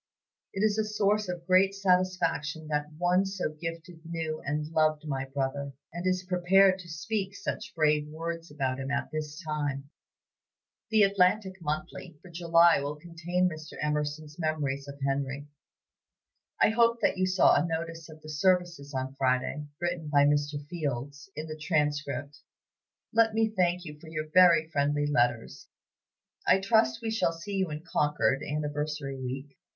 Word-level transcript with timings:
It 0.51 0.63
is 0.63 0.79
a 0.79 0.83
source 0.83 1.29
of 1.29 1.45
great 1.45 1.75
satisfaction 1.75 2.69
that 2.69 2.91
one 2.97 3.23
so 3.23 3.51
gifted 3.53 3.99
knew 4.03 4.41
and 4.43 4.65
loved 4.69 5.07
my 5.07 5.25
brother, 5.25 5.73
and 5.93 6.07
is 6.07 6.23
prepared 6.27 6.79
to 6.79 6.89
speak 6.89 7.35
such 7.35 7.75
brave 7.75 8.07
words 8.07 8.49
about 8.49 8.79
him 8.79 8.89
at 8.89 9.11
this 9.11 9.39
time. 9.43 9.91
The 10.89 11.03
'Atlantic 11.03 11.61
Monthly' 11.61 12.17
for 12.19 12.31
July 12.31 12.79
will 12.81 12.95
contain 12.95 13.47
Mr. 13.47 13.73
Emerson's 13.79 14.39
memories 14.39 14.87
of 14.87 14.97
Henry. 15.05 15.45
I 16.59 16.69
hope 16.69 16.99
that 17.01 17.19
you 17.19 17.27
saw 17.27 17.53
a 17.55 17.67
notice 17.67 18.09
of 18.09 18.23
the 18.23 18.29
services 18.29 18.95
on 18.95 19.13
Friday, 19.19 19.67
written 19.79 20.07
by 20.07 20.25
Mr. 20.25 20.65
Fields, 20.67 21.29
in 21.35 21.45
the 21.45 21.55
'Transcript.' 21.59 22.39
"Let 23.13 23.35
me 23.35 23.49
thank 23.49 23.85
you 23.85 23.99
for 23.99 24.07
your 24.07 24.29
very 24.33 24.67
friendly 24.67 25.05
letters. 25.05 25.67
I 26.47 26.59
trust 26.59 27.03
we 27.03 27.11
shall 27.11 27.33
see 27.33 27.53
you 27.53 27.69
in 27.69 27.83
Concord, 27.83 28.41
Anniversary 28.41 29.21
Week. 29.21 29.55